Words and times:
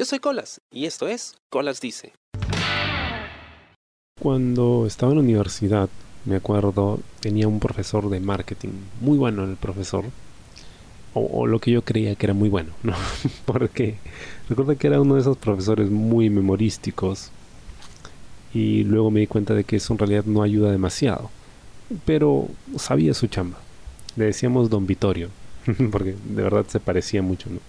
Yo 0.00 0.06
soy 0.06 0.18
Colas 0.18 0.62
y 0.70 0.86
esto 0.86 1.08
es 1.08 1.34
Colas 1.50 1.82
Dice. 1.82 2.14
Cuando 4.18 4.86
estaba 4.86 5.12
en 5.12 5.18
la 5.18 5.24
universidad, 5.24 5.90
me 6.24 6.36
acuerdo, 6.36 7.00
tenía 7.20 7.46
un 7.46 7.60
profesor 7.60 8.08
de 8.08 8.18
marketing, 8.18 8.70
muy 9.02 9.18
bueno 9.18 9.44
el 9.44 9.56
profesor, 9.56 10.06
o, 11.12 11.46
lo 11.46 11.58
que 11.58 11.70
yo 11.72 11.82
creía 11.82 12.14
que 12.14 12.24
era 12.24 12.32
muy 12.32 12.48
bueno, 12.48 12.72
¿no? 12.82 12.94
Porque 13.44 13.98
recuerdo 14.48 14.78
que 14.78 14.86
era 14.86 15.02
uno 15.02 15.16
de 15.16 15.20
esos 15.20 15.36
profesores 15.36 15.90
muy 15.90 16.30
memorísticos 16.30 17.30
y 18.54 18.84
luego 18.84 19.10
me 19.10 19.20
di 19.20 19.26
cuenta 19.26 19.52
de 19.52 19.64
que 19.64 19.76
eso 19.76 19.92
en 19.92 19.98
realidad 19.98 20.24
no 20.24 20.42
ayuda 20.42 20.72
demasiado, 20.72 21.30
pero 22.06 22.48
sabía 22.78 23.12
su 23.12 23.26
chamba. 23.26 23.58
Le 24.16 24.24
decíamos 24.24 24.70
Don 24.70 24.86
Vitorio, 24.86 25.28
porque 25.92 26.16
de 26.24 26.42
verdad 26.42 26.64
se 26.68 26.80
parecía 26.80 27.20
mucho, 27.20 27.50
¿no? 27.50 27.60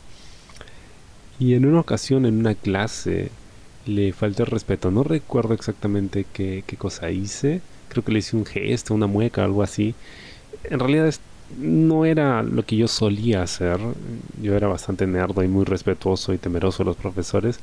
Y 1.41 1.55
en 1.55 1.65
una 1.65 1.79
ocasión, 1.79 2.27
en 2.27 2.37
una 2.37 2.53
clase, 2.53 3.31
le 3.87 4.13
falta 4.13 4.43
el 4.43 4.47
respeto. 4.47 4.91
No 4.91 5.03
recuerdo 5.03 5.55
exactamente 5.55 6.23
qué, 6.31 6.63
cosa 6.77 7.09
hice. 7.09 7.61
Creo 7.89 8.05
que 8.05 8.11
le 8.11 8.19
hice 8.19 8.37
un 8.37 8.45
gesto, 8.45 8.93
una 8.93 9.07
mueca, 9.07 9.43
algo 9.43 9.63
así. 9.63 9.95
En 10.65 10.77
realidad 10.77 11.15
no 11.57 12.05
era 12.05 12.43
lo 12.43 12.63
que 12.63 12.77
yo 12.77 12.87
solía 12.87 13.41
hacer. 13.41 13.79
Yo 14.39 14.55
era 14.55 14.67
bastante 14.67 15.07
nerdo 15.07 15.41
y 15.41 15.47
muy 15.47 15.65
respetuoso 15.65 16.31
y 16.31 16.37
temeroso 16.37 16.83
de 16.83 16.89
los 16.89 16.97
profesores. 16.97 17.59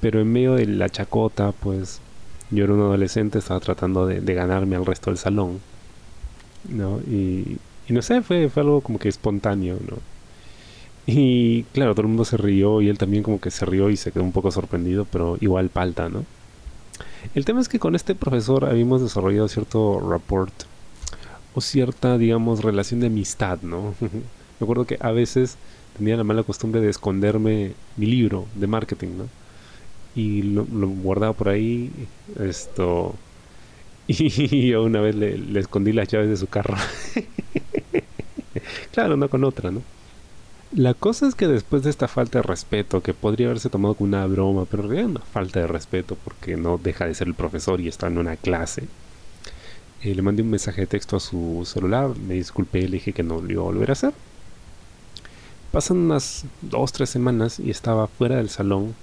Pero 0.00 0.22
en 0.22 0.32
medio 0.32 0.54
de 0.54 0.64
la 0.64 0.88
chacota, 0.88 1.52
pues 1.52 2.00
yo 2.50 2.64
era 2.64 2.72
un 2.72 2.80
adolescente, 2.80 3.40
estaba 3.40 3.60
tratando 3.60 4.06
de, 4.06 4.20
ganarme 4.34 4.76
al 4.76 4.86
resto 4.86 5.10
del 5.10 5.18
salón. 5.18 5.60
¿no? 6.66 7.00
Y, 7.00 7.58
y 7.88 7.92
no 7.92 8.00
sé, 8.00 8.22
fue, 8.22 8.48
fue 8.48 8.62
algo 8.62 8.80
como 8.80 8.98
que 8.98 9.10
espontáneo, 9.10 9.76
¿no? 9.86 9.98
Y 11.10 11.62
claro, 11.72 11.94
todo 11.94 12.02
el 12.02 12.08
mundo 12.08 12.26
se 12.26 12.36
rió 12.36 12.82
y 12.82 12.90
él 12.90 12.98
también 12.98 13.22
como 13.22 13.40
que 13.40 13.50
se 13.50 13.64
rió 13.64 13.88
y 13.88 13.96
se 13.96 14.12
quedó 14.12 14.22
un 14.22 14.32
poco 14.32 14.50
sorprendido, 14.50 15.06
pero 15.10 15.38
igual 15.40 15.70
palta, 15.70 16.10
¿no? 16.10 16.26
El 17.34 17.46
tema 17.46 17.62
es 17.62 17.68
que 17.70 17.78
con 17.78 17.94
este 17.94 18.14
profesor 18.14 18.66
habíamos 18.66 19.00
desarrollado 19.00 19.48
cierto 19.48 20.00
rapport 20.00 20.52
o 21.54 21.62
cierta, 21.62 22.18
digamos, 22.18 22.62
relación 22.62 23.00
de 23.00 23.06
amistad, 23.06 23.58
¿no? 23.62 23.94
Me 24.00 24.64
acuerdo 24.64 24.84
que 24.84 24.98
a 25.00 25.10
veces 25.10 25.56
tenía 25.96 26.14
la 26.14 26.24
mala 26.24 26.42
costumbre 26.42 26.82
de 26.82 26.90
esconderme 26.90 27.72
mi 27.96 28.04
libro 28.04 28.44
de 28.54 28.66
marketing, 28.66 29.16
¿no? 29.16 29.28
Y 30.14 30.42
lo, 30.42 30.66
guardaba 30.66 31.32
por 31.32 31.48
ahí, 31.48 31.90
esto... 32.38 33.14
Y 34.08 34.68
yo 34.68 34.82
una 34.82 35.00
vez 35.00 35.14
le, 35.14 35.38
le 35.38 35.60
escondí 35.60 35.92
las 35.92 36.08
llaves 36.08 36.28
de 36.28 36.36
su 36.36 36.48
carro. 36.48 36.76
claro, 38.92 39.16
no 39.16 39.30
con 39.30 39.44
otra, 39.44 39.70
¿no? 39.70 39.80
La 40.72 40.92
cosa 40.92 41.26
es 41.26 41.34
que 41.34 41.48
después 41.48 41.82
de 41.82 41.88
esta 41.88 42.08
falta 42.08 42.40
de 42.40 42.42
respeto, 42.42 43.02
que 43.02 43.14
podría 43.14 43.46
haberse 43.46 43.70
tomado 43.70 43.94
como 43.94 44.08
una 44.08 44.26
broma, 44.26 44.66
pero 44.66 44.82
en 44.82 44.88
realidad 44.90 45.10
una 45.10 45.20
falta 45.20 45.60
de 45.60 45.66
respeto 45.66 46.16
porque 46.22 46.56
no 46.58 46.76
deja 46.76 47.06
de 47.06 47.14
ser 47.14 47.26
el 47.26 47.34
profesor 47.34 47.80
y 47.80 47.88
está 47.88 48.08
en 48.08 48.18
una 48.18 48.36
clase, 48.36 48.84
eh, 50.02 50.14
le 50.14 50.22
mandé 50.22 50.42
un 50.42 50.50
mensaje 50.50 50.82
de 50.82 50.86
texto 50.86 51.16
a 51.16 51.20
su 51.20 51.62
celular, 51.64 52.10
me 52.18 52.34
disculpé, 52.34 52.82
le 52.82 52.98
dije 52.98 53.14
que 53.14 53.22
no 53.22 53.40
lo 53.40 53.50
iba 53.50 53.62
a 53.62 53.64
volver 53.64 53.90
a 53.90 53.92
hacer. 53.94 54.12
Pasan 55.72 55.98
unas 55.98 56.44
dos, 56.62 56.92
tres 56.92 57.10
semanas 57.10 57.58
y 57.58 57.70
estaba 57.70 58.06
fuera 58.06 58.36
del 58.36 58.50
salón 58.50 58.94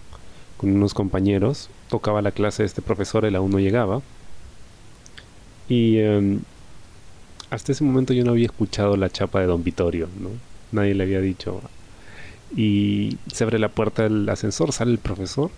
con 0.57 0.71
unos 0.71 0.93
compañeros, 0.93 1.69
tocaba 1.89 2.21
la 2.21 2.31
clase 2.31 2.63
de 2.63 2.67
este 2.67 2.81
profesor, 2.83 3.25
él 3.25 3.35
aún 3.35 3.51
no 3.51 3.59
llegaba. 3.59 4.01
Y 5.67 5.97
em, 5.99 6.41
hasta 7.49 7.71
ese 7.71 7.83
momento 7.83 8.13
yo 8.13 8.23
no 8.23 8.31
había 8.31 8.45
escuchado 8.45 8.97
la 8.97 9.09
chapa 9.09 9.39
de 9.39 9.47
Don 9.47 9.63
Vitorio, 9.63 10.07
¿no? 10.19 10.29
Nadie 10.75 10.93
le 10.93 11.03
había 11.03 11.21
dicho. 11.21 11.61
Y 12.55 13.17
se 13.31 13.43
abre 13.43 13.59
la 13.59 13.69
puerta 13.69 14.03
del 14.03 14.27
ascensor, 14.29 14.71
sale 14.71 14.91
el 14.91 14.99
profesor. 14.99 15.51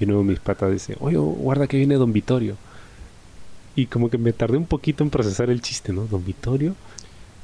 Y 0.00 0.06
de 0.06 0.12
mis 0.12 0.40
patas 0.40 0.72
dice, 0.72 0.96
oye, 1.00 1.16
guarda 1.16 1.66
que 1.66 1.76
viene 1.76 1.94
Don 1.94 2.12
Vitorio. 2.12 2.56
Y 3.76 3.86
como 3.86 4.10
que 4.10 4.18
me 4.18 4.32
tardé 4.32 4.56
un 4.56 4.66
poquito 4.66 5.02
en 5.02 5.10
procesar 5.10 5.50
el 5.50 5.62
chiste, 5.62 5.92
¿no? 5.92 6.06
Don 6.06 6.24
Vitorio. 6.24 6.74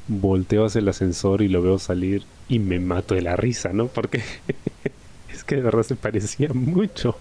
Volteo 0.08 0.64
hacia 0.64 0.80
el 0.80 0.88
ascensor 0.88 1.42
y 1.42 1.48
lo 1.48 1.62
veo 1.62 1.78
salir 1.78 2.24
y 2.48 2.58
me 2.58 2.80
mato 2.80 3.14
de 3.14 3.22
la 3.22 3.36
risa, 3.36 3.72
¿no? 3.72 3.86
Porque 3.86 4.22
es 5.32 5.44
que 5.44 5.56
de 5.56 5.62
verdad 5.62 5.82
se 5.82 5.97
parecía 5.97 6.48
mucho. 6.52 7.16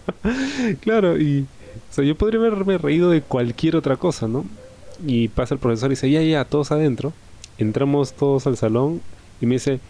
claro, 0.80 1.18
y 1.18 1.46
yo 1.96 2.14
podría 2.14 2.40
haberme 2.40 2.78
reído 2.78 3.10
de 3.10 3.22
cualquier 3.22 3.76
otra 3.76 3.96
cosa, 3.96 4.28
¿no? 4.28 4.44
Y 5.06 5.28
pasa 5.28 5.54
el 5.54 5.60
profesor 5.60 5.90
y 5.90 5.94
dice, 5.94 6.10
ya, 6.10 6.22
ya, 6.22 6.44
todos 6.44 6.72
adentro. 6.72 7.12
Entramos 7.58 8.14
todos 8.14 8.46
al 8.46 8.56
salón 8.56 9.00
y 9.40 9.46
me 9.46 9.56
dice, 9.56 9.80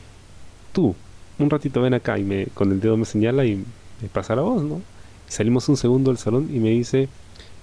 tú, 0.73 0.95
un 1.39 1.51
ratito 1.51 1.83
ven 1.83 1.95
acá 1.95 2.19
y 2.19 2.25
me, 2.25 2.47
con 2.47 2.73
el 2.73 2.81
dedo 2.81 2.97
me 2.97 3.05
señala 3.05 3.45
y 3.45 3.57
me 3.57 4.09
pasa 4.12 4.34
la 4.34 4.43
voz, 4.43 4.62
¿no? 4.62 4.81
Salimos 5.29 5.69
un 5.69 5.77
segundo 5.77 6.11
del 6.11 6.19
salón 6.19 6.49
y 6.53 6.59
me 6.59 6.71
dice, 6.71 7.09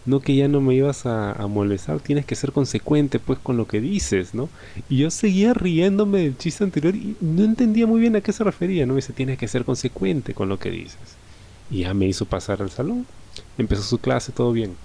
no 0.05 0.19
que 0.19 0.35
ya 0.35 0.47
no 0.47 0.61
me 0.61 0.75
ibas 0.75 1.05
a, 1.05 1.35
molestar, 1.47 1.99
tienes 1.99 2.25
que 2.25 2.35
ser 2.35 2.51
consecuente 2.51 3.19
pues 3.19 3.39
con 3.39 3.57
lo 3.57 3.67
que 3.67 3.79
dices, 3.79 4.33
¿no? 4.33 4.49
Y 4.89 4.97
yo 4.97 5.11
seguía 5.11 5.53
riéndome 5.53 6.19
del 6.19 6.38
chiste 6.38 6.63
anterior 6.63 6.95
y 6.95 7.16
no 7.21 7.44
entendía 7.44 7.88
muy 7.88 8.01
bien 8.01 8.15
a 8.15 8.21
qué 8.21 8.33
se 8.33 8.44
refería, 8.44 8.85
¿no? 8.85 8.94
Me 8.94 8.97
dice, 8.97 9.13
tienes 9.13 9.38
que 9.38 9.47
ser 9.47 9.63
consecuente 9.63 10.33
con 10.33 10.50
lo 10.50 10.59
que 10.59 10.71
dices. 10.71 11.00
Y 11.71 11.79
ya 11.79 11.94
me 11.94 12.05
hizo 12.05 12.25
pasar 12.25 12.61
al 12.61 12.69
salón, 12.69 13.05
empezó 13.57 13.83
su 13.83 13.97
clase, 13.97 14.31
todo 14.31 14.51
bien. 14.51 14.75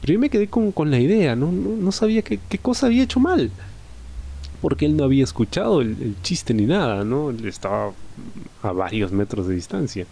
Pero 0.00 0.14
yo 0.14 0.18
me 0.18 0.28
quedé 0.28 0.48
con, 0.48 0.72
con 0.72 0.90
la 0.90 0.98
idea, 0.98 1.36
¿no? 1.36 1.50
No, 1.50 1.92
sabía 1.92 2.22
qué, 2.22 2.38
qué 2.48 2.58
cosa 2.58 2.86
había 2.86 3.04
hecho 3.04 3.20
mal 3.20 3.50
porque 4.64 4.86
él 4.86 4.96
no 4.96 5.04
había 5.04 5.24
escuchado 5.24 5.82
el, 5.82 6.16
chiste 6.22 6.54
ni 6.54 6.64
nada, 6.64 7.04
¿no? 7.04 7.30
Estaba 7.46 7.92
a 8.62 8.72
varios 8.72 9.12
metros 9.12 9.46
de 9.46 9.56
distancia. 9.56 10.06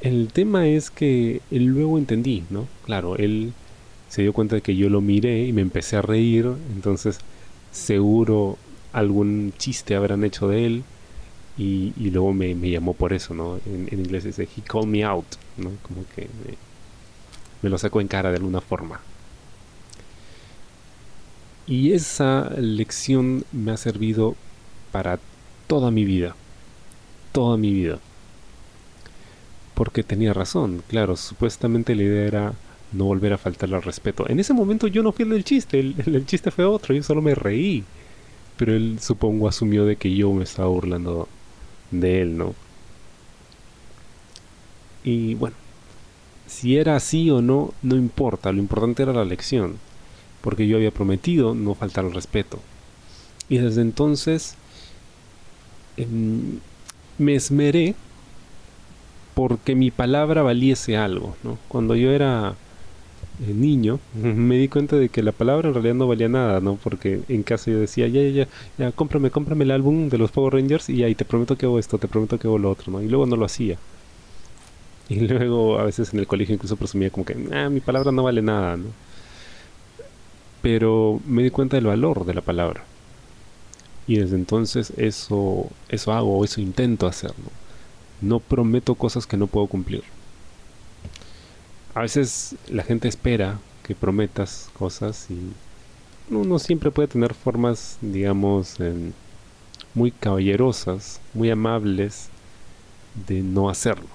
El 0.00 0.28
tema 0.32 0.68
es 0.68 0.88
que 0.88 1.40
él 1.50 1.64
luego 1.64 1.98
entendí, 1.98 2.44
¿no? 2.50 2.68
Claro, 2.84 3.16
él 3.16 3.52
se 4.08 4.22
dio 4.22 4.32
cuenta 4.32 4.54
de 4.54 4.62
que 4.62 4.76
yo 4.76 4.88
lo 4.88 5.00
miré 5.00 5.44
y 5.44 5.52
me 5.52 5.60
empecé 5.60 5.96
a 5.96 6.02
reír, 6.02 6.52
entonces 6.72 7.18
seguro 7.72 8.58
algún 8.92 9.52
chiste 9.58 9.96
habrán 9.96 10.22
hecho 10.22 10.46
de 10.46 10.64
él 10.64 10.84
y, 11.58 11.92
luego 11.98 12.32
me, 12.32 12.54
llamó 12.54 12.94
por 12.94 13.12
eso, 13.12 13.34
¿no? 13.34 13.58
En, 13.66 13.88
inglés 13.98 14.22
dice, 14.22 14.44
he 14.44 14.60
called 14.60 14.86
me 14.86 15.02
out, 15.02 15.26
¿no? 15.56 15.72
Como 15.82 16.04
que 16.14 16.28
me 17.60 17.68
lo 17.68 17.76
sacó 17.76 18.00
en 18.00 18.06
cara 18.06 18.30
de 18.30 18.36
alguna 18.36 18.60
forma. 18.60 19.00
Y 21.66 21.92
esa 21.92 22.50
lección 22.58 23.44
me 23.52 23.72
ha 23.72 23.76
servido 23.76 24.34
para 24.90 25.20
toda 25.66 25.90
mi 25.90 26.04
vida. 26.04 26.34
Toda 27.32 27.56
mi 27.56 27.72
vida. 27.72 27.98
Porque 29.74 30.02
tenía 30.02 30.32
razón, 30.32 30.82
claro, 30.88 31.16
supuestamente 31.16 31.94
la 31.94 32.02
idea 32.02 32.26
era 32.26 32.54
no 32.92 33.06
volver 33.06 33.32
a 33.32 33.38
faltarle 33.38 33.76
al 33.76 33.82
respeto. 33.82 34.28
En 34.28 34.38
ese 34.38 34.52
momento 34.52 34.86
yo 34.86 35.02
no 35.02 35.12
fui 35.12 35.24
el 35.24 35.30
del 35.30 35.44
chiste, 35.44 35.80
el, 35.80 36.26
chiste 36.26 36.50
fue 36.50 36.64
otro, 36.64 36.94
yo 36.94 37.02
solo 37.02 37.22
me 37.22 37.34
reí. 37.34 37.84
Pero 38.56 38.74
él 38.74 38.98
supongo 39.00 39.48
asumió 39.48 39.86
de 39.86 39.96
que 39.96 40.14
yo 40.14 40.32
me 40.32 40.44
estaba 40.44 40.68
burlando 40.68 41.28
de 41.90 42.22
él, 42.22 42.36
¿no? 42.36 42.54
Y 45.04 45.34
bueno, 45.34 45.56
si 46.46 46.76
era 46.76 46.96
así 46.96 47.30
o 47.30 47.40
no, 47.40 47.72
no 47.82 47.96
importa, 47.96 48.52
lo 48.52 48.58
importante 48.58 49.02
era 49.02 49.12
la 49.12 49.24
lección 49.24 49.78
porque 50.42 50.66
yo 50.66 50.76
había 50.76 50.90
prometido 50.90 51.54
no 51.54 51.74
faltar 51.74 52.04
al 52.04 52.12
respeto. 52.12 52.58
Y 53.48 53.58
desde 53.58 53.82
entonces 53.82 54.56
em, 55.96 56.58
me 57.18 57.34
esmeré 57.34 57.94
porque 59.34 59.74
mi 59.74 59.90
palabra 59.90 60.42
valiese 60.42 60.96
algo. 60.96 61.36
¿no? 61.42 61.58
Cuando 61.68 61.94
yo 61.96 62.10
era 62.12 62.54
eh, 63.40 63.52
niño, 63.54 63.98
me 64.14 64.56
di 64.58 64.68
cuenta 64.68 64.96
de 64.96 65.08
que 65.08 65.22
la 65.22 65.32
palabra 65.32 65.68
en 65.68 65.74
realidad 65.74 65.94
no 65.94 66.08
valía 66.08 66.28
nada, 66.28 66.60
¿no? 66.60 66.76
Porque 66.76 67.22
en 67.28 67.42
casa 67.42 67.70
yo 67.70 67.78
decía, 67.78 68.08
ya, 68.08 68.22
ya, 68.22 68.28
ya, 68.28 68.48
ya, 68.78 68.92
cómprame, 68.92 69.30
cómprame 69.30 69.64
el 69.64 69.70
álbum 69.70 70.08
de 70.08 70.18
los 70.18 70.30
Power 70.30 70.54
Rangers 70.54 70.90
y 70.90 71.02
ahí 71.04 71.14
te 71.14 71.24
prometo 71.24 71.56
que 71.56 71.66
hago 71.66 71.78
esto, 71.78 71.98
te 71.98 72.08
prometo 72.08 72.38
que 72.38 72.46
hago 72.46 72.58
lo 72.58 72.70
otro, 72.70 72.92
¿no? 72.92 73.02
Y 73.02 73.08
luego 73.08 73.26
no 73.26 73.36
lo 73.36 73.44
hacía. 73.44 73.78
Y 75.08 75.20
luego 75.28 75.78
a 75.78 75.84
veces 75.84 76.12
en 76.12 76.20
el 76.20 76.26
colegio 76.26 76.54
incluso 76.54 76.76
presumía 76.76 77.10
como 77.10 77.24
que, 77.24 77.36
ah, 77.52 77.68
mi 77.70 77.80
palabra 77.80 78.12
no 78.12 78.22
vale 78.24 78.42
nada, 78.42 78.76
¿no? 78.76 78.86
Pero 80.62 81.20
me 81.26 81.42
di 81.42 81.50
cuenta 81.50 81.76
del 81.76 81.86
valor 81.86 82.24
de 82.24 82.34
la 82.34 82.40
palabra. 82.40 82.84
Y 84.06 84.16
desde 84.16 84.36
entonces 84.36 84.92
eso, 84.96 85.68
eso 85.88 86.12
hago, 86.12 86.44
eso 86.44 86.60
intento 86.60 87.06
hacerlo. 87.06 87.50
No 88.20 88.40
prometo 88.40 88.94
cosas 88.94 89.26
que 89.26 89.36
no 89.36 89.48
puedo 89.48 89.66
cumplir. 89.66 90.04
A 91.94 92.00
veces 92.00 92.56
la 92.68 92.84
gente 92.84 93.08
espera 93.08 93.58
que 93.82 93.94
prometas 93.94 94.70
cosas 94.78 95.26
y 95.30 95.38
uno 96.34 96.58
siempre 96.58 96.90
puede 96.90 97.08
tener 97.08 97.34
formas, 97.34 97.98
digamos, 98.00 98.76
muy 99.94 100.10
caballerosas, 100.10 101.20
muy 101.34 101.50
amables 101.50 102.28
de 103.26 103.42
no 103.42 103.68
hacerlo. 103.68 104.08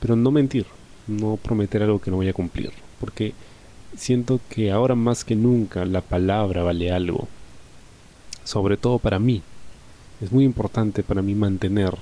Pero 0.00 0.16
no 0.16 0.30
mentir, 0.30 0.66
no 1.06 1.36
prometer 1.36 1.82
algo 1.82 2.00
que 2.00 2.10
no 2.10 2.16
voy 2.16 2.28
a 2.28 2.32
cumplir. 2.32 2.72
Porque 3.00 3.34
siento 3.96 4.40
que 4.48 4.70
ahora 4.70 4.94
más 4.94 5.24
que 5.24 5.36
nunca 5.36 5.84
la 5.84 6.00
palabra 6.00 6.62
vale 6.62 6.90
algo. 6.90 7.28
Sobre 8.44 8.76
todo 8.76 8.98
para 8.98 9.18
mí. 9.18 9.42
Es 10.20 10.32
muy 10.32 10.44
importante 10.44 11.02
para 11.02 11.22
mí 11.22 11.34
mantener 11.34 11.94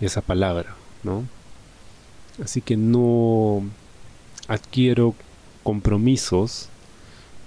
esa 0.00 0.20
palabra, 0.20 0.74
¿no? 1.02 1.24
Así 2.42 2.60
que 2.60 2.76
no 2.76 3.62
adquiero 4.48 5.14
compromisos 5.62 6.68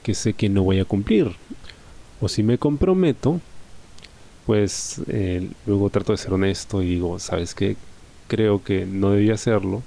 que 0.04 0.14
sé 0.14 0.34
que 0.34 0.50
no 0.50 0.64
voy 0.64 0.80
a 0.80 0.86
cumplir. 0.86 1.36
O 2.20 2.28
si 2.30 2.44
me 2.44 2.58
comprometo, 2.58 3.40
pues 4.46 5.02
eh, 5.08 5.50
luego 5.66 5.90
trato 5.90 6.12
de 6.12 6.18
ser 6.18 6.34
honesto 6.34 6.82
y 6.82 6.88
digo, 6.88 7.20
¿sabes 7.20 7.56
qué? 7.56 7.78
Creo 8.28 8.64
que 8.64 8.86
no 8.86 9.12
debía 9.12 9.34
hacerlo. 9.34 9.82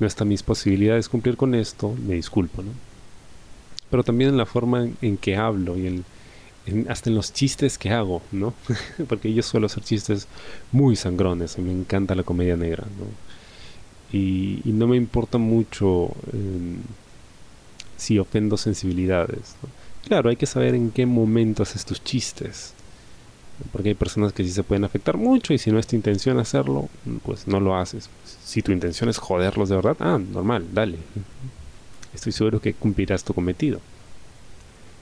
No 0.00 0.06
están 0.06 0.28
mis 0.28 0.42
posibilidades 0.42 1.08
cumplir 1.08 1.36
con 1.36 1.54
esto, 1.54 1.94
me 2.06 2.14
disculpo, 2.14 2.62
¿no? 2.62 2.70
Pero 3.90 4.02
también 4.02 4.30
en 4.30 4.36
la 4.36 4.46
forma 4.46 4.88
en, 5.00 5.16
que 5.16 5.36
hablo 5.36 5.78
y 5.78 6.02
hasta 6.88 7.10
en 7.10 7.16
los 7.16 7.32
chistes 7.32 7.78
que 7.78 7.90
hago, 7.90 8.22
¿no? 8.32 8.54
Porque 9.08 9.32
yo 9.32 9.42
suelo 9.42 9.66
hacer 9.66 9.84
chistes 9.84 10.26
muy 10.72 10.96
sangrones, 10.96 11.58
y 11.58 11.62
me 11.62 11.72
encanta 11.72 12.14
la 12.14 12.22
comedia 12.22 12.56
negra. 12.56 12.84
Y, 14.12 14.60
no 14.64 14.86
me 14.86 14.96
importa 14.96 15.38
mucho 15.38 16.10
em, 16.32 16.78
si 17.96 18.18
ofendo 18.18 18.56
sensibilidades. 18.56 19.56
Claro, 20.06 20.30
hay 20.30 20.36
que 20.36 20.46
saber 20.46 20.74
en 20.74 20.90
qué 20.90 21.06
momento 21.06 21.62
haces 21.62 21.84
tus 21.84 22.02
chistes. 22.02 22.74
Porque 23.72 23.90
hay 23.90 23.94
personas 23.94 24.32
que 24.32 24.44
sí 24.44 24.50
se 24.50 24.64
pueden 24.64 24.84
afectar 24.84 25.16
mucho 25.16 25.54
y 25.54 25.58
si 25.58 25.70
no 25.70 25.78
es 25.78 25.86
tu 25.86 25.96
intención 25.96 26.38
hacerlo, 26.38 26.88
pues 27.24 27.46
no 27.46 27.60
lo 27.60 27.76
haces. 27.76 28.10
Si 28.44 28.62
tu 28.62 28.72
intención 28.72 29.08
es 29.08 29.18
joderlos 29.18 29.68
de 29.68 29.76
verdad, 29.76 29.96
ah, 30.00 30.18
normal, 30.18 30.66
dale. 30.72 30.98
Estoy 32.12 32.32
seguro 32.32 32.60
que 32.60 32.74
cumplirás 32.74 33.24
tu 33.24 33.34
cometido. 33.34 33.80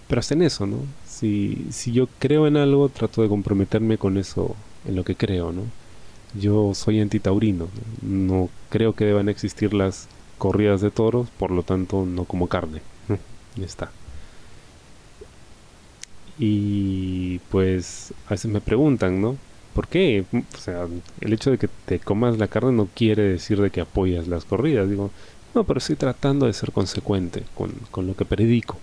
Pero 0.09 0.21
hasta 0.21 0.35
en 0.35 0.43
eso, 0.43 0.67
¿no? 0.67 0.79
Si, 1.07 1.67
si 1.71 1.93
yo 1.93 2.09
creo 2.19 2.47
en 2.47 2.57
algo, 2.57 2.89
trato 2.89 3.23
de 3.23 3.29
comprometerme 3.29 3.97
con 3.97 4.19
eso, 4.19 4.55
en 4.87 4.97
lo 4.97 5.05
que 5.05 5.15
creo, 5.15 5.53
¿no? 5.53 5.63
Yo 6.35 6.75
soy 6.75 7.01
antitaurino, 7.01 7.69
no 8.03 8.49
creo 8.71 8.95
que 8.95 9.05
deban 9.05 9.29
existir 9.29 9.75
las 9.75 10.09
corridas 10.39 10.81
de 10.81 10.91
toros, 10.91 11.29
por 11.39 11.51
lo 11.51 11.63
tanto 11.63 12.05
no 12.05 12.25
como 12.25 12.49
carne. 12.49 12.81
ya 13.57 13.65
está. 13.65 13.91
Y 16.45 17.39
pues 17.53 18.13
a 18.27 18.31
veces 18.31 18.51
me 18.51 18.61
preguntan, 18.61 19.21
¿no? 19.21 19.37
¿Por 19.75 19.87
qué? 19.87 20.25
O 20.33 20.59
sea, 20.59 20.89
el 21.21 21.33
hecho 21.33 21.53
de 21.53 21.59
que 21.59 21.69
te 21.87 22.01
comas 22.01 22.37
la 22.37 22.49
carne 22.49 22.73
no 22.73 22.89
quiere 22.93 23.23
decir 23.23 23.61
de 23.61 23.71
que 23.71 23.81
apoyas 23.81 24.27
las 24.27 24.45
corridas. 24.45 24.91
Digo, 24.91 25.13
no, 25.55 25.63
pero 25.63 25.79
estoy 25.79 25.95
tratando 25.95 26.47
de 26.47 26.53
ser 26.53 26.73
consecuente 26.73 27.45
con, 27.55 27.71
con 27.93 28.09
lo 28.09 28.17
que 28.17 28.25
predico. 28.25 28.77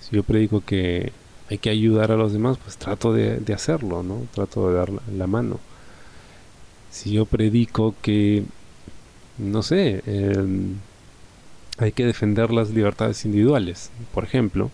Si 0.00 0.16
yo 0.16 0.22
predico 0.22 0.62
que 0.62 1.12
hay 1.50 1.58
que 1.58 1.68
ayudar 1.68 2.10
a 2.10 2.16
los 2.16 2.32
demás, 2.32 2.56
pues 2.56 2.78
trato 2.78 3.12
de, 3.12 3.36
de 3.36 3.52
hacerlo, 3.52 4.02
¿no? 4.02 4.22
Trato 4.32 4.70
de 4.70 4.76
dar 4.76 4.90
la, 5.12 5.26
mano. 5.26 5.60
Si 6.90 7.12
yo 7.12 7.26
predico 7.26 7.94
que, 8.00 8.44
no 9.36 9.62
sé, 9.62 10.02
em, 10.06 10.76
hay 11.76 11.92
que 11.92 12.06
defender 12.06 12.50
las 12.50 12.70
libertades 12.70 13.26
individuales, 13.26 13.90
por 14.14 14.24
ejemplo, 14.24 14.70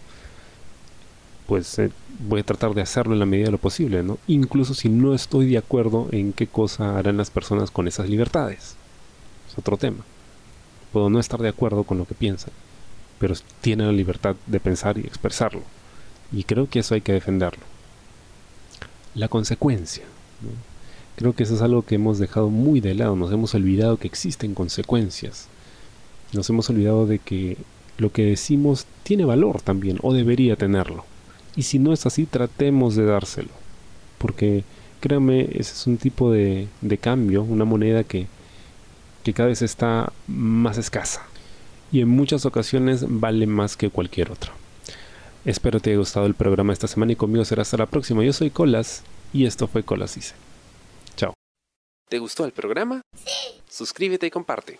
pues 1.46 1.78
eh, 1.78 1.90
voy 2.28 2.40
a 2.40 2.44
tratar 2.44 2.74
de 2.74 2.82
hacerlo 2.82 3.14
en 3.14 3.18
la 3.18 3.26
medida 3.26 3.46
de 3.46 3.52
lo 3.52 3.58
posible, 3.58 4.02
¿no? 4.02 4.18
Incluso 4.26 4.74
si 4.74 4.88
no 4.88 5.14
estoy 5.14 5.46
de 5.50 5.58
acuerdo 5.58 6.08
en 6.12 6.32
qué 6.32 6.46
cosa 6.46 6.98
harán 6.98 7.16
las 7.16 7.30
personas 7.30 7.70
con 7.70 7.88
esas 7.88 8.08
libertades. 8.08 8.76
Es 9.48 9.58
otro 9.58 9.76
tema. 9.76 10.04
Puedo 10.92 11.10
no 11.10 11.18
estar 11.18 11.40
de 11.40 11.48
acuerdo 11.48 11.84
con 11.84 11.98
lo 11.98 12.06
que 12.06 12.14
piensan, 12.14 12.52
pero 13.18 13.34
tienen 13.60 13.86
la 13.86 13.92
libertad 13.92 14.36
de 14.46 14.60
pensar 14.60 14.98
y 14.98 15.02
expresarlo. 15.02 15.62
Y 16.32 16.44
creo 16.44 16.68
que 16.68 16.78
eso 16.80 16.94
hay 16.94 17.00
que 17.00 17.12
defenderlo. 17.12 17.64
La 19.14 19.28
consecuencia. 19.28 20.04
Creo 21.16 21.34
que 21.34 21.42
eso 21.42 21.54
es 21.54 21.62
algo 21.62 21.82
que 21.82 21.96
hemos 21.96 22.18
dejado 22.18 22.48
muy 22.48 22.80
de 22.80 22.94
lado. 22.94 23.16
Nos 23.16 23.32
hemos 23.32 23.54
olvidado 23.54 23.98
que 23.98 24.08
existen 24.08 24.54
consecuencias. 24.54 25.48
Nos 26.32 26.48
hemos 26.48 26.70
olvidado 26.70 27.06
de 27.06 27.18
que 27.18 27.58
lo 27.98 28.10
que 28.10 28.24
decimos 28.24 28.86
tiene 29.02 29.24
valor 29.24 29.60
también, 29.60 29.98
o 30.02 30.14
debería 30.14 30.56
tenerlo. 30.56 31.04
Y 31.56 31.62
si 31.62 31.78
no 31.78 31.92
es 31.92 32.06
así, 32.06 32.26
tratemos 32.26 32.96
de 32.96 33.04
dárselo. 33.04 33.50
Porque 34.18 34.64
créanme, 35.00 35.42
ese 35.52 35.72
es 35.74 35.86
un 35.86 35.98
tipo 35.98 36.30
de, 36.30 36.68
de 36.80 36.98
cambio, 36.98 37.42
una 37.42 37.64
moneda 37.64 38.04
que, 38.04 38.26
que 39.22 39.32
cada 39.32 39.48
vez 39.48 39.62
está 39.62 40.12
más 40.26 40.78
escasa. 40.78 41.26
Y 41.90 42.00
en 42.00 42.08
muchas 42.08 42.46
ocasiones 42.46 43.04
vale 43.06 43.46
más 43.46 43.76
que 43.76 43.90
cualquier 43.90 44.30
otro. 44.30 44.52
Espero 45.44 45.80
te 45.80 45.90
haya 45.90 45.98
gustado 45.98 46.26
el 46.26 46.34
programa 46.34 46.72
esta 46.72 46.86
semana 46.86 47.12
y 47.12 47.16
conmigo 47.16 47.44
será 47.44 47.62
hasta 47.62 47.76
la 47.76 47.86
próxima. 47.86 48.22
Yo 48.24 48.32
soy 48.32 48.50
Colas 48.50 49.02
y 49.32 49.44
esto 49.44 49.66
fue 49.66 49.82
Colas 49.82 50.14
Dice. 50.14 50.34
Chao. 51.16 51.34
¿Te 52.08 52.18
gustó 52.18 52.44
el 52.44 52.52
programa? 52.52 53.02
Sí. 53.16 53.60
Suscríbete 53.68 54.26
y 54.26 54.30
comparte. 54.30 54.78